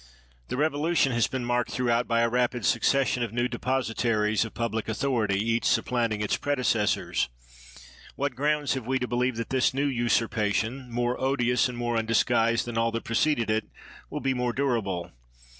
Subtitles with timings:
[0.47, 4.55] The revolution has been marked throughout by a rapid succession of new de positaries of
[4.55, 7.13] public authority, each supplanting its predecessor.
[8.15, 11.97] What grounds have we to be lieve that this new usurpation, more odious and more
[11.97, 13.65] undisguised than all that preceded it,
[14.09, 15.11] will be more durable